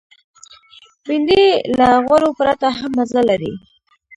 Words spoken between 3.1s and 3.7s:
لري